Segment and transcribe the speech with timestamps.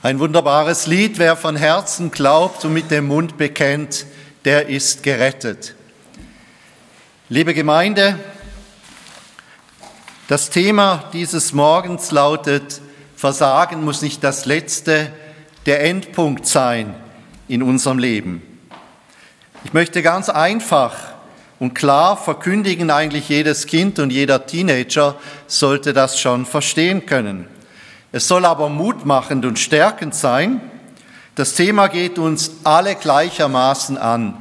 [0.00, 4.06] Ein wunderbares Lied, wer von Herzen glaubt und mit dem Mund bekennt,
[4.44, 5.74] der ist gerettet.
[7.28, 8.16] Liebe Gemeinde,
[10.28, 12.80] das Thema dieses Morgens lautet,
[13.16, 15.12] Versagen muss nicht das letzte,
[15.66, 16.94] der Endpunkt sein
[17.48, 18.40] in unserem Leben.
[19.64, 20.94] Ich möchte ganz einfach
[21.58, 25.16] und klar verkündigen, eigentlich jedes Kind und jeder Teenager
[25.48, 27.48] sollte das schon verstehen können.
[28.10, 30.62] Es soll aber mutmachend und stärkend sein.
[31.34, 34.38] Das Thema geht uns alle gleichermaßen an.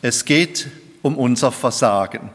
[0.00, 0.68] Es geht
[1.02, 2.30] um unser Versagen.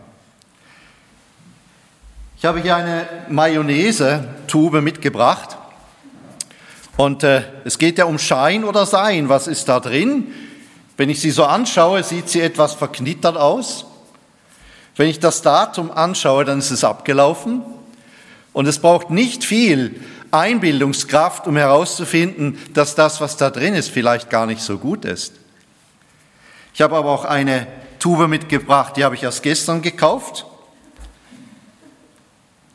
[2.38, 5.58] Ich habe hier eine Mayonnaise-Tube mitgebracht.
[6.96, 9.30] Und äh, es geht ja um Schein oder Sein.
[9.30, 10.32] Was ist da drin?
[10.96, 13.86] Wenn ich sie so anschaue, sieht sie etwas verknittert aus.
[14.96, 17.64] Wenn ich das Datum anschaue, dann ist es abgelaufen.
[18.54, 20.00] Und es braucht nicht viel,
[20.32, 25.34] Einbildungskraft, um herauszufinden, dass das, was da drin ist, vielleicht gar nicht so gut ist.
[26.74, 27.68] Ich habe aber auch eine
[28.00, 30.46] Tube mitgebracht, die habe ich erst gestern gekauft.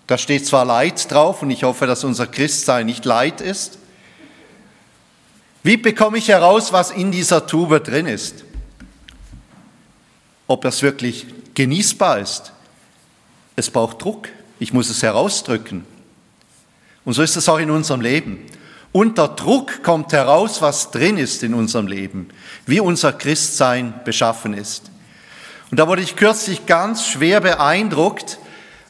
[0.06, 3.78] Da steht zwar Leid drauf und ich hoffe, dass unser Christsein nicht Leid ist.
[5.62, 8.44] Wie bekomme ich heraus, was in dieser Tube drin ist?
[10.48, 12.52] Ob das wirklich genießbar ist?
[13.54, 14.28] Es braucht Druck.
[14.58, 15.86] Ich muss es herausdrücken.
[17.04, 18.46] Und so ist es auch in unserem Leben.
[18.92, 22.28] Unter Druck kommt heraus, was drin ist in unserem Leben,
[22.66, 24.90] wie unser Christsein beschaffen ist.
[25.70, 28.38] Und da wurde ich kürzlich ganz schwer beeindruckt,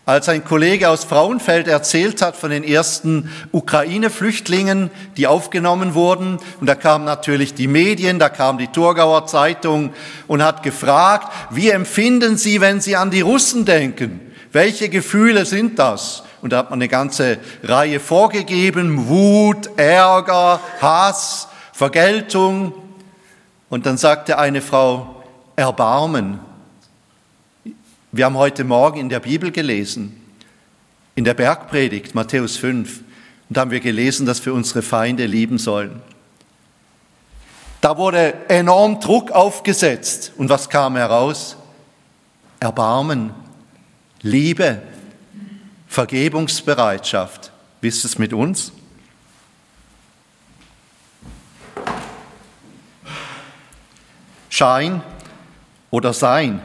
[0.04, 6.38] als ein Kollege aus Frauenfeld erzählt hat von den ersten Ukraine-Flüchtlingen, die aufgenommen wurden.
[6.60, 9.92] Und da kamen natürlich die Medien, da kam die Thurgauer Zeitung
[10.26, 14.20] und hat gefragt, wie empfinden Sie, wenn Sie an die Russen denken?
[14.50, 16.24] Welche Gefühle sind das?
[16.42, 22.74] Und da hat man eine ganze Reihe vorgegeben, Wut, Ärger, Hass, Vergeltung.
[23.70, 25.22] Und dann sagte eine Frau,
[25.56, 26.40] Erbarmen.
[28.10, 30.20] Wir haben heute Morgen in der Bibel gelesen,
[31.14, 33.00] in der Bergpredigt, Matthäus 5,
[33.48, 36.00] und da haben wir gelesen, dass wir unsere Feinde lieben sollen.
[37.82, 40.32] Da wurde enorm Druck aufgesetzt.
[40.38, 41.56] Und was kam heraus?
[42.60, 43.34] Erbarmen,
[44.22, 44.80] Liebe,
[45.92, 47.52] Vergebungsbereitschaft.
[47.82, 48.72] Wie ist es mit uns?
[54.48, 55.02] Schein
[55.90, 56.62] oder Sein?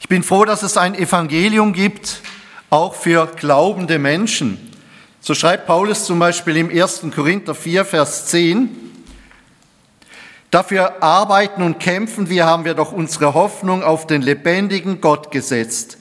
[0.00, 2.20] Ich bin froh, dass es ein Evangelium gibt,
[2.68, 4.58] auch für glaubende Menschen.
[5.20, 7.06] So schreibt Paulus zum Beispiel im 1.
[7.14, 8.68] Korinther 4, Vers 10,
[10.50, 15.98] Dafür arbeiten und kämpfen wir, haben wir doch unsere Hoffnung auf den lebendigen Gott gesetzt,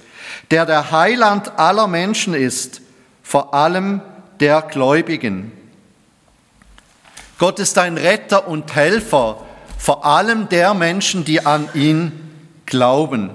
[0.51, 2.81] der der Heiland aller Menschen ist,
[3.23, 4.01] vor allem
[4.39, 5.51] der Gläubigen.
[7.39, 9.45] Gott ist ein Retter und Helfer,
[9.77, 12.11] vor allem der Menschen, die an ihn
[12.65, 13.29] glauben.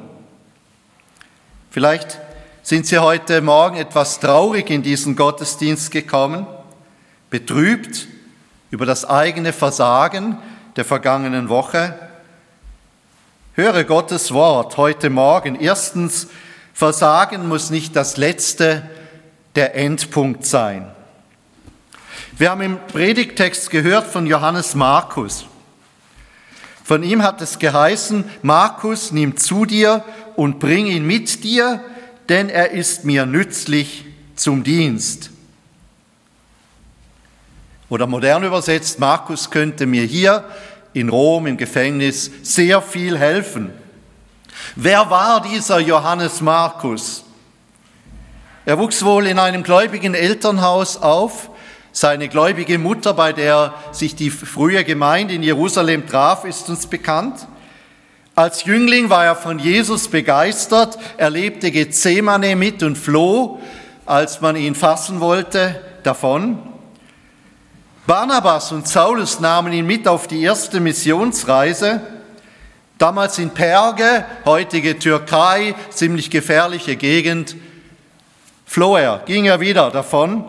[1.71, 2.19] Vielleicht
[2.63, 6.47] sind Sie heute Morgen etwas traurig in diesen Gottesdienst gekommen,
[7.31, 8.07] betrübt
[8.71, 10.39] über das eigene Versagen
[10.77, 11.99] der vergangenen Woche.
[13.55, 15.61] Höre Gottes Wort heute Morgen.
[15.61, 16.29] Erstens,
[16.83, 18.83] Versagen muss nicht das letzte,
[19.55, 20.91] der Endpunkt sein.
[22.37, 25.47] Wir haben im Predigtext gehört von Johannes Markus.
[26.83, 30.03] Von ihm hat es geheißen, Markus, nimm zu dir
[30.35, 31.81] und bring ihn mit dir,
[32.29, 34.05] denn er ist mir nützlich
[34.35, 35.31] zum Dienst.
[37.91, 40.47] Oder modern übersetzt, Markus könnte mir hier
[40.95, 43.71] in Rom im Gefängnis sehr viel helfen.
[44.77, 47.25] Wer war dieser Johannes Markus?
[48.65, 51.51] Er wuchs wohl in einem gläubigen Elternhaus auf.
[51.91, 57.47] Seine gläubige Mutter, bei der sich die frühe Gemeinde in Jerusalem traf, ist uns bekannt.
[58.35, 63.61] Als Jüngling war er von Jesus begeistert, er lebte Gethsemane mit und floh,
[64.07, 66.59] als man ihn fassen wollte, davon.
[68.07, 72.01] Barnabas und Saulus nahmen ihn mit auf die erste Missionsreise.
[73.03, 77.57] Damals in Perge, heutige Türkei, ziemlich gefährliche Gegend,
[78.65, 80.45] floh er, ging er wieder davon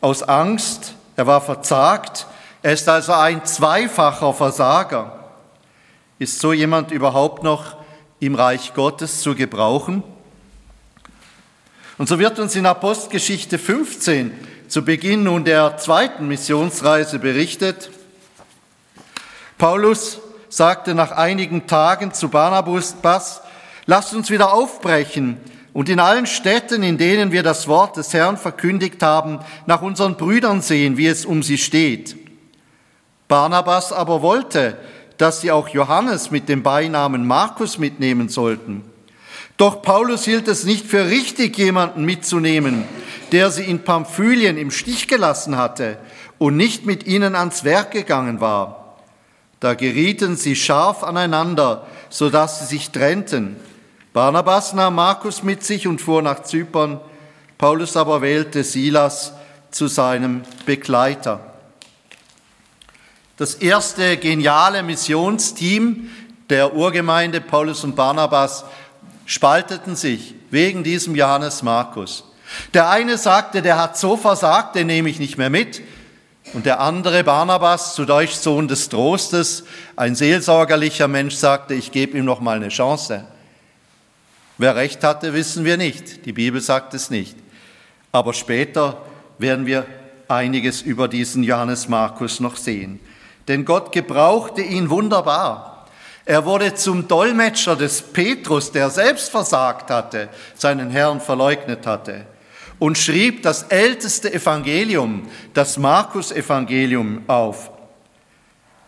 [0.00, 2.28] aus Angst, er war verzagt,
[2.62, 5.32] er ist also ein zweifacher Versager.
[6.20, 7.74] Ist so jemand überhaupt noch
[8.20, 10.04] im Reich Gottes zu gebrauchen?
[11.98, 14.30] Und so wird uns in Apostelgeschichte 15
[14.68, 17.90] zu Beginn nun der zweiten Missionsreise berichtet.
[19.58, 23.40] Paulus sagte nach einigen Tagen zu Barnabas,
[23.86, 25.38] lasst uns wieder aufbrechen
[25.72, 30.16] und in allen Städten, in denen wir das Wort des Herrn verkündigt haben, nach unseren
[30.16, 32.16] Brüdern sehen, wie es um sie steht.
[33.28, 34.76] Barnabas aber wollte,
[35.16, 38.84] dass sie auch Johannes mit dem Beinamen Markus mitnehmen sollten.
[39.56, 42.84] Doch Paulus hielt es nicht für richtig, jemanden mitzunehmen,
[43.30, 45.98] der sie in Pamphylien im Stich gelassen hatte
[46.38, 48.79] und nicht mit ihnen ans Werk gegangen war.
[49.60, 53.56] Da gerieten sie scharf aneinander, so dass sie sich trennten.
[54.12, 57.00] Barnabas nahm Markus mit sich und fuhr nach Zypern.
[57.58, 59.34] Paulus aber wählte Silas
[59.70, 61.40] zu seinem Begleiter.
[63.36, 66.10] Das erste geniale Missionsteam
[66.48, 68.64] der Urgemeinde Paulus und Barnabas
[69.26, 72.24] spalteten sich wegen diesem Johannes Markus.
[72.74, 75.82] Der eine sagte, der hat so versagt, den nehme ich nicht mehr mit.
[76.52, 79.64] Und der andere, Barnabas, zu Deutsch Sohn des Trostes,
[79.96, 83.24] ein seelsorgerlicher Mensch, sagte, ich gebe ihm noch mal eine Chance.
[84.58, 86.26] Wer recht hatte, wissen wir nicht.
[86.26, 87.36] Die Bibel sagt es nicht.
[88.12, 89.00] Aber später
[89.38, 89.86] werden wir
[90.28, 93.00] einiges über diesen Johannes Markus noch sehen
[93.50, 95.86] denn Gott gebrauchte ihn wunderbar.
[96.24, 102.26] Er wurde zum Dolmetscher des Petrus, der selbst versagt hatte, seinen Herrn verleugnet hatte,
[102.80, 107.70] und schrieb das älteste Evangelium, das Markus-Evangelium, auf.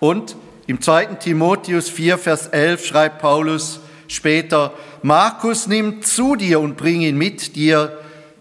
[0.01, 0.35] Und
[0.67, 1.07] im 2.
[1.17, 3.79] Timotheus 4, Vers 11 schreibt Paulus
[4.09, 4.73] später,
[5.03, 7.99] Markus nimm zu dir und bring ihn mit dir,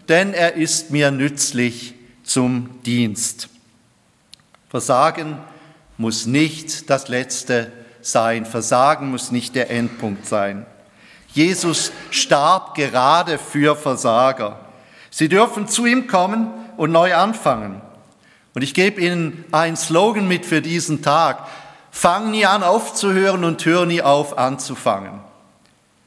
[0.08, 1.94] denn er ist mir nützlich
[2.24, 3.48] zum Dienst.
[4.70, 5.38] Versagen
[5.98, 7.70] muss nicht das Letzte
[8.00, 8.46] sein.
[8.46, 10.64] Versagen muss nicht der Endpunkt sein.
[11.34, 14.71] Jesus starb gerade für Versager.
[15.12, 17.82] Sie dürfen zu ihm kommen und neu anfangen.
[18.54, 21.46] Und ich gebe Ihnen einen Slogan mit für diesen Tag.
[21.90, 25.20] Fang nie an aufzuhören und hör nie auf anzufangen.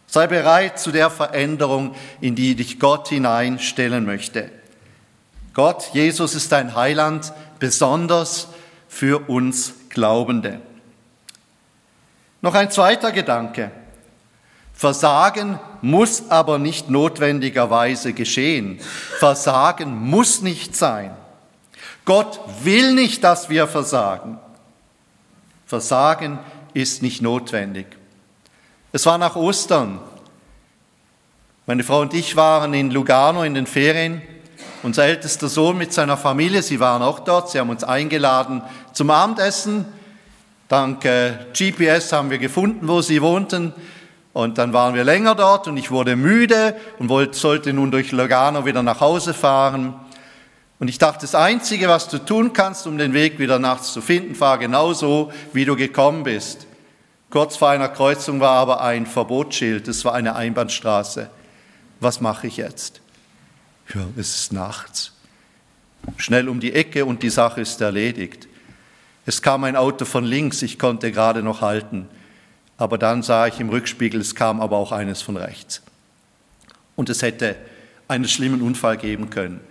[0.07, 4.49] Sei bereit zu der Veränderung, in die dich Gott hineinstellen möchte.
[5.53, 8.47] Gott, Jesus ist ein Heiland, besonders
[8.87, 10.61] für uns Glaubende.
[12.41, 13.71] Noch ein zweiter Gedanke.
[14.75, 18.79] Versagen muss aber nicht notwendigerweise geschehen.
[19.19, 21.15] Versagen muss nicht sein.
[22.03, 24.37] Gott will nicht, dass wir versagen.
[25.65, 26.39] Versagen
[26.73, 27.87] ist nicht notwendig.
[28.91, 29.99] Es war nach Ostern.
[31.65, 34.21] Meine Frau und ich waren in Lugano in den Ferien.
[34.83, 38.61] Unser ältester Sohn mit seiner Familie, sie waren auch dort, sie haben uns eingeladen
[38.93, 39.85] zum Abendessen.
[40.67, 43.73] Dank äh, GPS haben wir gefunden, wo sie wohnten.
[44.35, 48.11] Und dann waren wir länger dort und ich wurde müde und wollte, sollte nun durch
[48.11, 49.93] Lugano wieder nach Hause fahren.
[50.77, 54.01] Und ich dachte, das Einzige, was du tun kannst, um den Weg wieder nachts zu
[54.01, 56.67] finden, fahr genauso, wie du gekommen bist.
[57.29, 61.29] Kurz vor einer Kreuzung war aber ein Verbotsschild, es war eine Einbahnstraße.
[62.01, 62.99] Was mache ich jetzt?
[63.93, 65.13] Ja, es ist nachts.
[66.17, 68.49] Schnell um die Ecke und die Sache ist erledigt.
[69.25, 72.09] Es kam ein Auto von links, ich konnte gerade noch halten.
[72.77, 75.81] Aber dann sah ich im Rückspiegel, es kam aber auch eines von rechts.
[76.95, 77.55] Und es hätte
[78.07, 79.61] einen schlimmen Unfall geben können.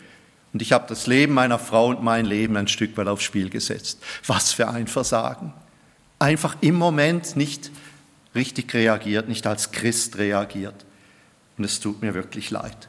[0.53, 3.51] Und ich habe das Leben meiner Frau und mein Leben ein Stück weit aufs Spiel
[3.51, 4.01] gesetzt.
[4.27, 5.53] Was für ein Versagen.
[6.19, 7.71] Einfach im Moment nicht
[8.35, 10.85] richtig reagiert, nicht als Christ reagiert.
[11.59, 12.89] Und es tut mir wirklich leid.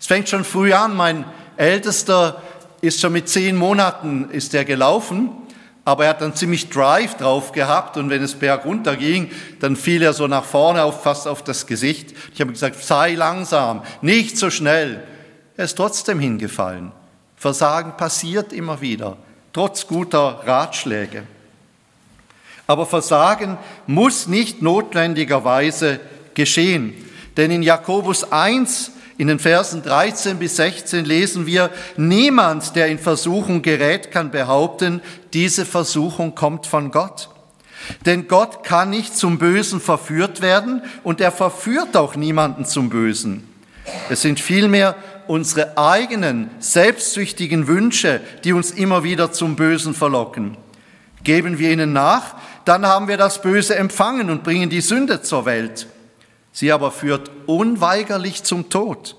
[0.00, 0.96] Es fängt schon früh an.
[0.96, 1.24] Mein
[1.56, 2.42] Ältester
[2.80, 5.30] ist schon mit zehn Monaten ist er gelaufen
[5.84, 10.02] aber er hat dann ziemlich Drive drauf gehabt und wenn es bergunter ging, dann fiel
[10.02, 12.14] er so nach vorne auf, fast auf das Gesicht.
[12.32, 15.02] Ich habe gesagt, sei langsam, nicht so schnell.
[15.56, 16.92] Er ist trotzdem hingefallen.
[17.36, 19.18] Versagen passiert immer wieder,
[19.52, 21.24] trotz guter Ratschläge.
[22.66, 26.00] Aber Versagen muss nicht notwendigerweise
[26.32, 26.94] geschehen.
[27.36, 32.98] Denn in Jakobus 1 in den Versen 13 bis 16 lesen wir, niemand, der in
[32.98, 35.00] Versuchung gerät, kann behaupten,
[35.32, 37.28] diese Versuchung kommt von Gott.
[38.06, 43.48] Denn Gott kann nicht zum Bösen verführt werden und er verführt auch niemanden zum Bösen.
[44.08, 50.56] Es sind vielmehr unsere eigenen selbstsüchtigen Wünsche, die uns immer wieder zum Bösen verlocken.
[51.22, 55.46] Geben wir ihnen nach, dann haben wir das Böse empfangen und bringen die Sünde zur
[55.46, 55.86] Welt.
[56.54, 59.16] Sie aber führt unweigerlich zum Tod.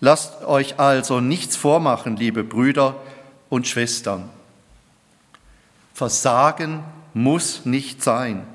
[0.00, 2.96] Lasst euch also nichts vormachen, liebe Brüder
[3.50, 4.30] und Schwestern.
[5.92, 6.82] Versagen
[7.12, 8.46] muss nicht sein.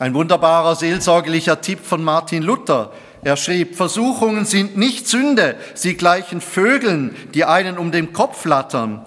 [0.00, 2.92] Ein wunderbarer seelsorglicher Tipp von Martin Luther.
[3.22, 9.06] Er schrieb, Versuchungen sind nicht Sünde, sie gleichen Vögeln, die einen um den Kopf flattern.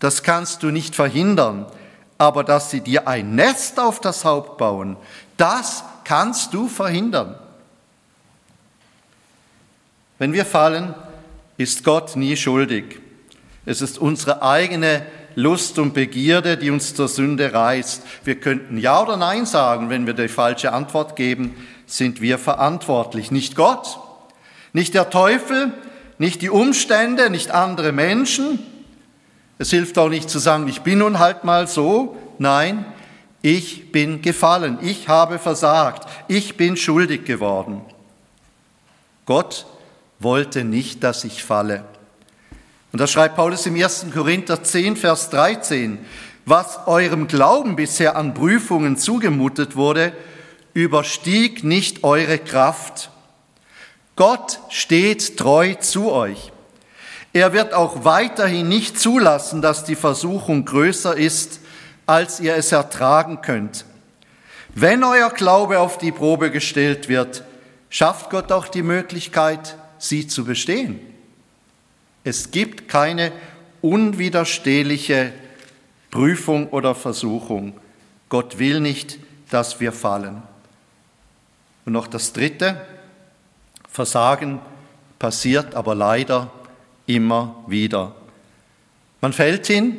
[0.00, 1.66] Das kannst du nicht verhindern.
[2.18, 4.96] Aber dass sie dir ein Nest auf das Haupt bauen,
[5.36, 7.34] das kannst du verhindern.
[10.18, 10.94] Wenn wir fallen,
[11.58, 13.00] ist Gott nie schuldig.
[13.66, 18.02] Es ist unsere eigene Lust und Begierde, die uns zur Sünde reißt.
[18.24, 19.90] Wir könnten Ja oder Nein sagen.
[19.90, 23.32] Wenn wir die falsche Antwort geben, sind wir verantwortlich.
[23.32, 23.98] Nicht Gott,
[24.72, 25.72] nicht der Teufel,
[26.18, 28.60] nicht die Umstände, nicht andere Menschen.
[29.58, 32.16] Es hilft auch nicht zu sagen, ich bin nun halt mal so.
[32.38, 32.84] Nein,
[33.42, 37.80] ich bin gefallen, ich habe versagt, ich bin schuldig geworden.
[39.24, 39.66] Gott
[40.18, 41.84] wollte nicht, dass ich falle.
[42.92, 44.06] Und das schreibt Paulus im 1.
[44.12, 45.98] Korinther 10, Vers 13.
[46.46, 50.12] Was eurem Glauben bisher an Prüfungen zugemutet wurde,
[50.74, 53.10] überstieg nicht eure Kraft.
[54.14, 56.52] Gott steht treu zu euch.
[57.32, 61.60] Er wird auch weiterhin nicht zulassen, dass die Versuchung größer ist,
[62.06, 63.84] als ihr es ertragen könnt.
[64.74, 67.42] Wenn euer Glaube auf die Probe gestellt wird,
[67.90, 71.00] schafft Gott auch die Möglichkeit, sie zu bestehen.
[72.24, 73.32] Es gibt keine
[73.82, 75.32] unwiderstehliche
[76.10, 77.78] Prüfung oder Versuchung.
[78.28, 79.18] Gott will nicht,
[79.50, 80.42] dass wir fallen.
[81.84, 82.80] Und noch das Dritte,
[83.88, 84.60] Versagen
[85.18, 86.50] passiert aber leider
[87.06, 88.14] immer wieder.
[89.20, 89.98] Man fällt hin,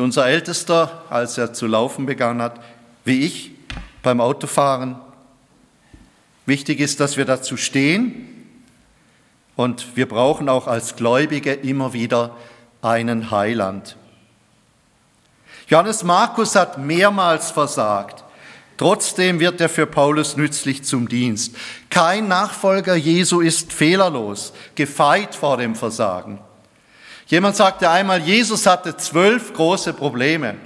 [0.00, 2.58] wie unser Ältester, als er zu laufen begann hat,
[3.04, 3.50] wie ich
[4.02, 4.96] beim Autofahren.
[6.46, 8.46] Wichtig ist, dass wir dazu stehen
[9.56, 12.34] und wir brauchen auch als Gläubige immer wieder
[12.80, 13.98] einen Heiland.
[15.68, 18.24] Johannes Markus hat mehrmals versagt.
[18.78, 21.54] Trotzdem wird er für Paulus nützlich zum Dienst.
[21.90, 26.40] Kein Nachfolger Jesu ist fehlerlos, gefeit vor dem Versagen.
[27.30, 30.56] Jemand sagte einmal, Jesus hatte zwölf große Probleme.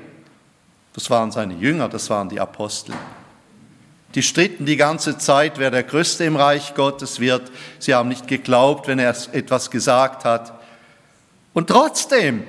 [0.95, 2.95] Das waren seine Jünger, das waren die Apostel.
[4.15, 7.53] Die stritten die ganze Zeit, wer der Größte im Reich Gottes wird.
[7.79, 10.59] Sie haben nicht geglaubt, wenn er etwas gesagt hat.
[11.53, 12.45] Und trotzdem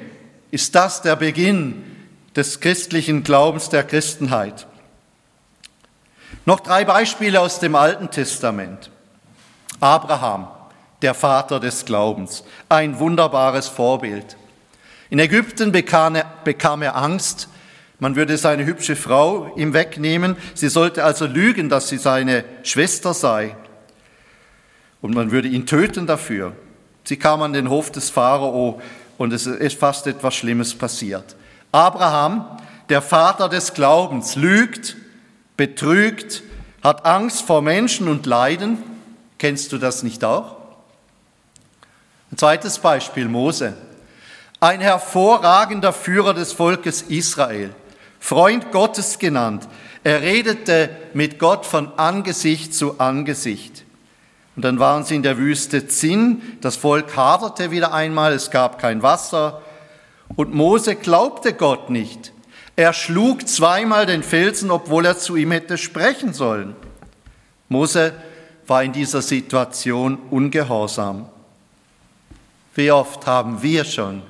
[0.49, 1.83] ist das der Beginn
[2.37, 4.65] des christlichen Glaubens der Christenheit.
[6.45, 8.91] Noch drei Beispiele aus dem Alten Testament.
[9.81, 10.47] Abraham
[11.05, 12.43] der Vater des Glaubens.
[12.67, 14.37] Ein wunderbares Vorbild.
[15.11, 17.47] In Ägypten bekam er, bekam er Angst,
[17.99, 20.35] man würde seine hübsche Frau ihm wegnehmen.
[20.55, 23.55] Sie sollte also lügen, dass sie seine Schwester sei.
[24.99, 26.53] Und man würde ihn töten dafür.
[27.03, 28.81] Sie kam an den Hof des Pharao
[29.19, 31.35] und es ist fast etwas Schlimmes passiert.
[31.71, 32.45] Abraham,
[32.89, 34.97] der Vater des Glaubens, lügt,
[35.55, 36.41] betrügt,
[36.83, 38.79] hat Angst vor Menschen und Leiden.
[39.37, 40.64] Kennst du das nicht auch?
[42.37, 43.73] Zweites Beispiel, Mose.
[44.59, 47.73] Ein hervorragender Führer des Volkes Israel,
[48.19, 49.67] Freund Gottes genannt.
[50.03, 53.85] Er redete mit Gott von Angesicht zu Angesicht.
[54.55, 58.79] Und dann waren sie in der Wüste Zinn, das Volk haderte wieder einmal, es gab
[58.79, 59.61] kein Wasser.
[60.35, 62.33] Und Mose glaubte Gott nicht.
[62.75, 66.75] Er schlug zweimal den Felsen, obwohl er zu ihm hätte sprechen sollen.
[67.69, 68.13] Mose
[68.67, 71.29] war in dieser Situation ungehorsam.
[72.75, 74.21] Wie oft haben wir schon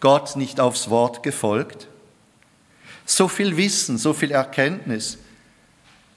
[0.00, 1.86] Gott nicht aufs Wort gefolgt?
[3.04, 5.18] So viel Wissen, so viel Erkenntnis.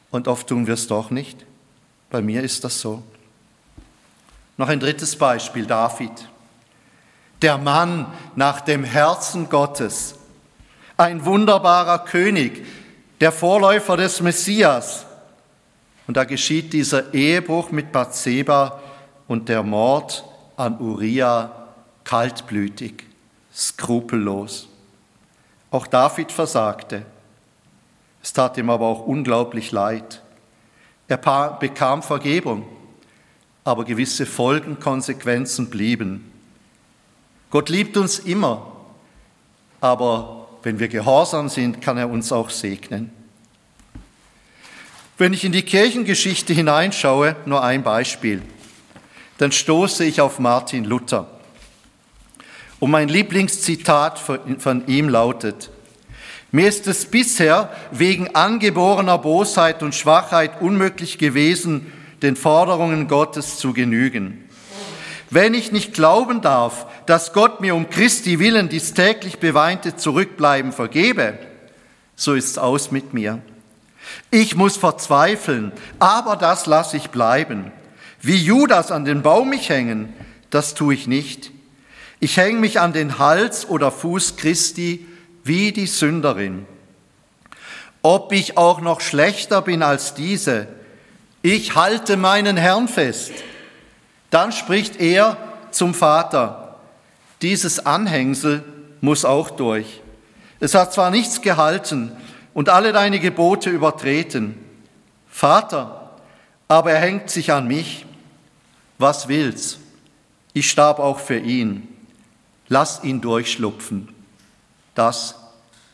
[0.10, 1.46] Und oft tun wir es doch nicht.
[2.10, 3.04] Bei mir ist das so.
[4.56, 6.12] Noch ein drittes Beispiel, David.
[7.42, 10.16] Der Mann nach dem Herzen Gottes.
[10.96, 12.66] Ein wunderbarer König,
[13.20, 15.06] der Vorläufer des Messias.
[16.08, 18.80] Und da geschieht dieser Ehebruch mit Bathseba
[19.28, 20.24] und der Mord
[20.56, 21.63] an Uriah
[22.04, 23.06] kaltblütig,
[23.54, 24.68] skrupellos.
[25.72, 27.06] Auch David versagte.
[28.22, 30.22] Es tat ihm aber auch unglaublich leid.
[31.08, 32.66] Er bekam Vergebung,
[33.64, 36.32] aber gewisse Folgen, Konsequenzen blieben.
[37.50, 38.72] Gott liebt uns immer,
[39.82, 43.12] aber wenn wir gehorsam sind, kann er uns auch segnen.
[45.18, 48.42] Wenn ich in die Kirchengeschichte hineinschaue, nur ein Beispiel,
[49.38, 51.28] dann stoße ich auf Martin Luther.
[52.84, 55.70] Und mein Lieblingszitat von ihm lautet,
[56.52, 63.72] mir ist es bisher wegen angeborener Bosheit und Schwachheit unmöglich gewesen, den Forderungen Gottes zu
[63.72, 64.50] genügen.
[65.30, 70.74] Wenn ich nicht glauben darf, dass Gott mir um Christi willen dies täglich beweinte Zurückbleiben
[70.74, 71.40] vergebe,
[72.18, 73.42] so ist's aus mit mir.
[74.30, 77.72] Ich muss verzweifeln, aber das lasse ich bleiben.
[78.20, 80.12] Wie Judas an den Baum mich hängen,
[80.50, 81.53] das tue ich nicht.
[82.24, 85.06] Ich hänge mich an den Hals oder Fuß Christi
[85.44, 86.66] wie die Sünderin.
[88.02, 90.70] Ob ich auch noch schlechter bin als diese,
[91.42, 93.34] ich halte meinen Herrn fest.
[94.30, 95.36] Dann spricht er
[95.72, 96.78] zum Vater,
[97.42, 98.64] dieses Anhängsel
[99.02, 100.00] muss auch durch.
[100.62, 102.14] Es hat zwar nichts gehalten
[102.54, 104.58] und alle deine Gebote übertreten.
[105.30, 106.12] Vater,
[106.70, 108.06] aber er hängt sich an mich.
[108.98, 109.78] Was will's?
[110.54, 111.90] Ich starb auch für ihn.
[112.74, 114.08] Lass ihn durchschlupfen.
[114.96, 115.36] Das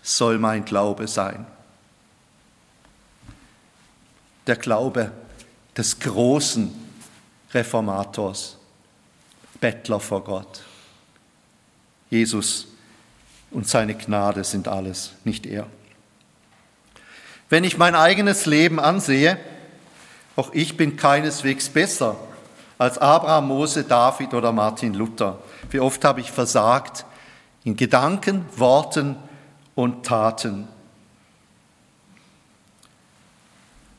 [0.01, 1.45] soll mein Glaube sein.
[4.47, 5.11] Der Glaube
[5.75, 6.73] des großen
[7.53, 8.55] Reformators,
[9.59, 10.61] Bettler vor Gott.
[12.09, 12.67] Jesus
[13.51, 15.67] und seine Gnade sind alles, nicht er.
[17.49, 19.37] Wenn ich mein eigenes Leben ansehe,
[20.37, 22.15] auch ich bin keineswegs besser
[22.79, 25.37] als Abraham, Mose, David oder Martin Luther.
[25.69, 27.05] Wie oft habe ich versagt
[27.65, 29.17] in Gedanken, Worten
[29.75, 30.67] und Taten.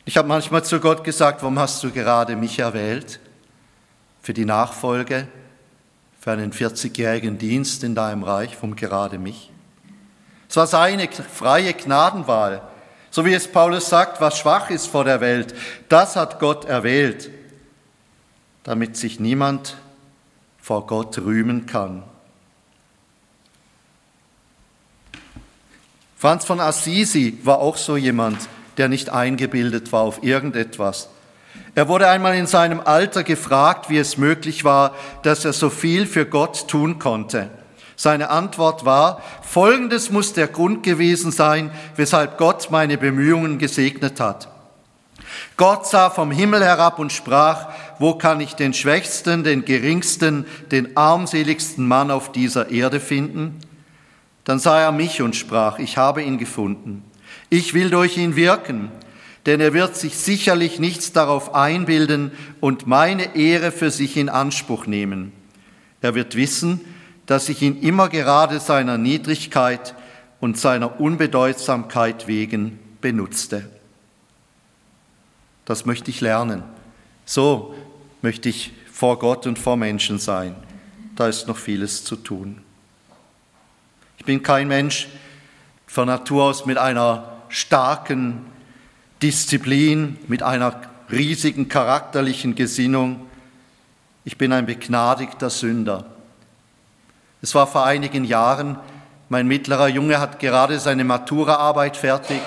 [0.06, 3.20] Ich habe manchmal zu Gott gesagt, warum hast du gerade mich erwählt
[4.22, 5.28] für die Nachfolge,
[6.18, 9.52] für einen 40-jährigen Dienst in deinem Reich, warum gerade mich?
[10.48, 12.62] Es war seine freie Gnadenwahl.
[13.10, 15.54] So wie es Paulus sagt, was schwach ist vor der Welt,
[15.90, 17.30] das hat Gott erwählt,
[18.64, 19.76] damit sich niemand
[20.60, 22.02] vor Gott rühmen kann.
[26.16, 31.08] Franz von Assisi war auch so jemand, der nicht eingebildet war auf irgendetwas.
[31.74, 36.06] Er wurde einmal in seinem Alter gefragt, wie es möglich war, dass er so viel
[36.06, 37.48] für Gott tun konnte.
[37.96, 44.48] Seine Antwort war, Folgendes muss der Grund gewesen sein, weshalb Gott meine Bemühungen gesegnet hat.
[45.56, 47.68] Gott sah vom Himmel herab und sprach,
[48.00, 53.60] wo kann ich den schwächsten, den geringsten, den armseligsten Mann auf dieser Erde finden?
[54.44, 57.04] Dann sah er mich und sprach, ich habe ihn gefunden.
[57.50, 58.90] Ich will durch ihn wirken,
[59.44, 64.86] denn er wird sich sicherlich nichts darauf einbilden und meine Ehre für sich in Anspruch
[64.86, 65.32] nehmen.
[66.00, 66.80] Er wird wissen,
[67.26, 69.94] dass ich ihn immer gerade seiner Niedrigkeit
[70.40, 73.68] und seiner Unbedeutsamkeit wegen benutzte.
[75.66, 76.62] Das möchte ich lernen.
[77.26, 77.74] So
[78.22, 80.54] möchte ich vor Gott und vor Menschen sein.
[81.16, 82.62] Da ist noch vieles zu tun.
[84.18, 85.08] Ich bin kein Mensch
[85.86, 88.44] von Natur aus mit einer starken
[89.22, 90.80] Disziplin, mit einer
[91.10, 93.26] riesigen charakterlichen Gesinnung.
[94.24, 96.06] Ich bin ein begnadigter Sünder.
[97.42, 98.78] Es war vor einigen Jahren,
[99.28, 102.40] mein mittlerer Junge hat gerade seine Maturaarbeit fertig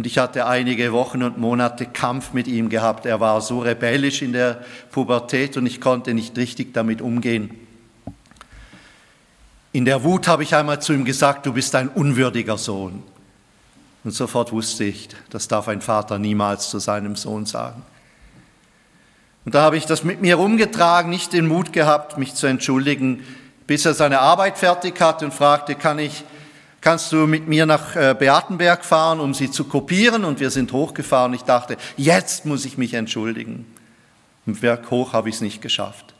[0.00, 3.04] und ich hatte einige Wochen und Monate Kampf mit ihm gehabt.
[3.04, 7.50] Er war so rebellisch in der Pubertät und ich konnte nicht richtig damit umgehen.
[9.72, 13.02] In der Wut habe ich einmal zu ihm gesagt, du bist ein unwürdiger Sohn.
[14.02, 17.82] Und sofort wusste ich, das darf ein Vater niemals zu seinem Sohn sagen.
[19.44, 23.22] Und da habe ich das mit mir rumgetragen, nicht den Mut gehabt, mich zu entschuldigen,
[23.66, 26.24] bis er seine Arbeit fertig hat und fragte, kann ich,
[26.80, 30.24] kannst du mit mir nach äh, Beatenberg fahren, um sie zu kopieren?
[30.24, 31.34] Und wir sind hochgefahren.
[31.34, 33.66] Ich dachte, jetzt muss ich mich entschuldigen.
[34.46, 36.14] Im Berg hoch habe ich es nicht geschafft.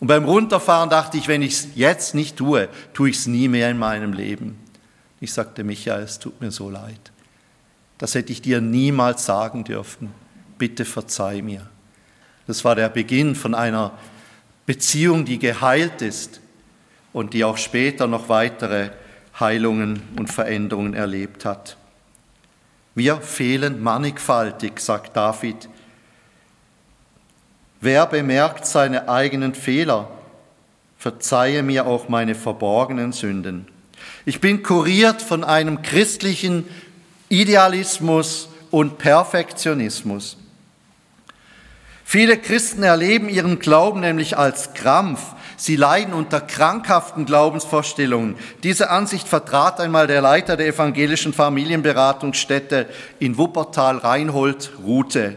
[0.00, 3.48] Und beim Runterfahren dachte ich, wenn ich es jetzt nicht tue, tue ich es nie
[3.48, 4.58] mehr in meinem Leben.
[5.20, 7.12] Ich sagte, Michael, es tut mir so leid.
[7.98, 10.10] Das hätte ich dir niemals sagen dürfen.
[10.56, 11.66] Bitte verzeih mir.
[12.46, 13.92] Das war der Beginn von einer
[14.64, 16.40] Beziehung, die geheilt ist
[17.12, 18.90] und die auch später noch weitere
[19.40, 21.76] Heilungen und Veränderungen erlebt hat.
[22.94, 25.68] Wir fehlen mannigfaltig, sagt David.
[27.80, 30.10] Wer bemerkt seine eigenen Fehler?
[30.98, 33.66] Verzeihe mir auch meine verborgenen Sünden.
[34.26, 36.68] Ich bin kuriert von einem christlichen
[37.30, 40.36] Idealismus und Perfektionismus.
[42.04, 45.34] Viele Christen erleben ihren Glauben nämlich als Krampf.
[45.60, 48.36] Sie leiden unter krankhaften Glaubensvorstellungen.
[48.62, 55.36] Diese Ansicht vertrat einmal der Leiter der evangelischen Familienberatungsstätte in Wuppertal, Reinhold Rute.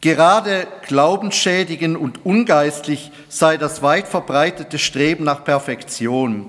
[0.00, 6.46] Gerade glaubensschädigend und ungeistlich sei das weit verbreitete Streben nach Perfektion.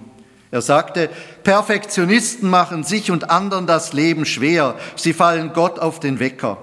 [0.49, 1.09] Er sagte,
[1.43, 6.57] Perfektionisten machen sich und anderen das Leben schwer, sie fallen Gott auf den Wecker.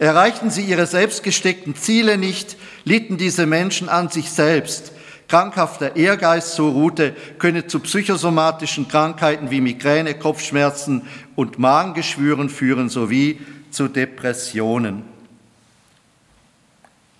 [0.00, 4.90] Erreichten sie ihre selbstgesteckten Ziele nicht, litten diese Menschen an sich selbst.
[5.30, 13.40] Krankhafter Ehrgeist, so Rute, könne zu psychosomatischen Krankheiten wie Migräne, Kopfschmerzen und Magengeschwüren führen sowie
[13.70, 15.04] zu Depressionen.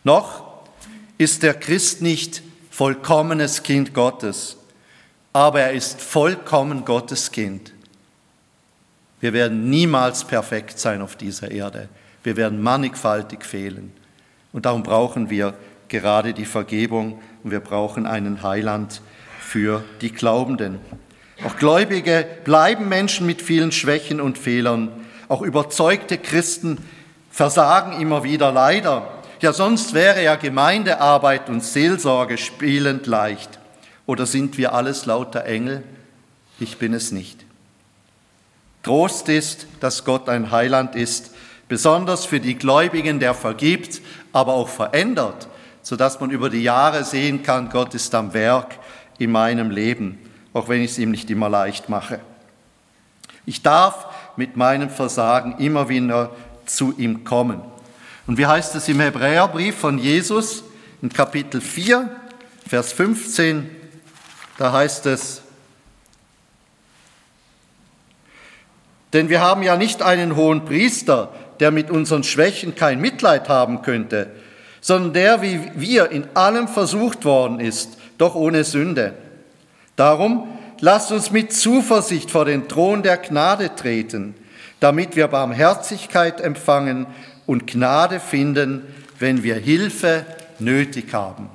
[0.04, 0.44] Noch
[1.16, 4.58] ist der Christ nicht vollkommenes Kind Gottes
[5.32, 7.72] aber er ist vollkommen Gottes Kind.
[9.20, 11.88] Wir werden niemals perfekt sein auf dieser Erde.
[12.22, 13.92] Wir werden mannigfaltig fehlen.
[14.52, 15.54] Und darum brauchen wir
[15.90, 19.02] gerade die Vergebung und wir brauchen einen Heiland
[19.40, 20.78] für die Glaubenden.
[21.44, 24.90] Auch Gläubige bleiben Menschen mit vielen Schwächen und Fehlern.
[25.28, 26.78] Auch überzeugte Christen
[27.30, 29.08] versagen immer wieder leider.
[29.40, 33.58] Ja, sonst wäre ja Gemeindearbeit und Seelsorge spielend leicht.
[34.06, 35.82] Oder sind wir alles lauter Engel?
[36.58, 37.44] Ich bin es nicht.
[38.82, 41.32] Trost ist, dass Gott ein Heiland ist,
[41.68, 44.00] besonders für die Gläubigen, der vergibt,
[44.32, 45.48] aber auch verändert,
[45.82, 48.78] sodass man über die Jahre sehen kann, Gott ist am Werk
[49.18, 50.18] in meinem Leben,
[50.52, 52.20] auch wenn ich es ihm nicht immer leicht mache.
[53.46, 56.30] Ich darf mit meinem Versagen immer wieder
[56.66, 57.60] zu ihm kommen.
[58.26, 60.62] Und wie heißt es im Hebräerbrief von Jesus
[61.02, 62.08] in Kapitel 4,
[62.66, 63.68] Vers 15?
[64.56, 65.42] Da heißt es,
[69.12, 73.82] denn wir haben ja nicht einen hohen Priester, der mit unseren Schwächen kein Mitleid haben
[73.82, 74.30] könnte,
[74.80, 79.14] sondern der wie wir in allem versucht worden ist, doch ohne Sünde.
[79.96, 80.48] Darum
[80.80, 84.34] lasst uns mit Zuversicht vor den Thron der Gnade treten,
[84.80, 87.06] damit wir Barmherzigkeit empfangen
[87.46, 88.82] und Gnade finden,
[89.18, 90.24] wenn wir Hilfe
[90.58, 91.50] nötig haben.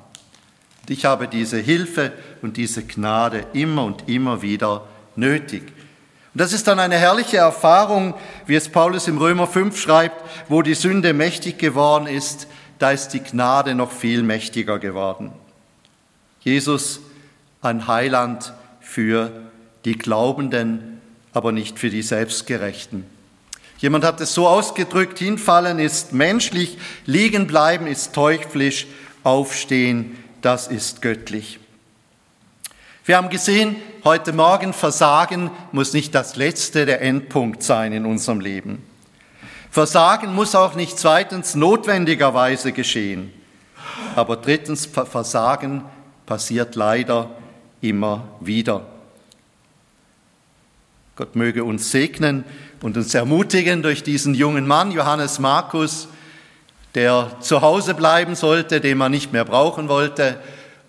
[0.81, 2.11] Und ich habe diese Hilfe
[2.41, 4.83] und diese Gnade immer und immer wieder
[5.15, 5.63] nötig.
[5.63, 8.13] Und das ist dann eine herrliche Erfahrung,
[8.45, 12.47] wie es Paulus im Römer 5 schreibt, wo die Sünde mächtig geworden ist,
[12.79, 15.31] da ist die Gnade noch viel mächtiger geworden.
[16.41, 16.99] Jesus,
[17.61, 19.31] ein Heiland für
[19.85, 21.01] die Glaubenden,
[21.33, 23.05] aber nicht für die Selbstgerechten.
[23.77, 28.87] Jemand hat es so ausgedrückt, hinfallen ist menschlich, liegen bleiben ist teuflisch,
[29.23, 31.59] aufstehen, das ist göttlich.
[33.03, 38.39] Wir haben gesehen, heute Morgen Versagen muss nicht das letzte, der Endpunkt sein in unserem
[38.39, 38.81] Leben.
[39.75, 43.33] Versagen muss auch nicht zweitens notwendigerweise geschehen.
[44.15, 45.83] Aber drittens, Versagen
[46.25, 47.31] passiert leider
[47.81, 48.85] immer wieder.
[51.17, 52.45] Gott möge uns segnen
[52.81, 56.07] und uns ermutigen durch diesen jungen Mann, Johannes Markus,
[56.93, 60.39] der zu Hause bleiben sollte, den man nicht mehr brauchen wollte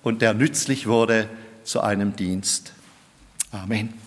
[0.05, 1.29] und der nützlich wurde
[1.65, 2.73] zu einem Dienst.
[3.51, 4.06] Amen.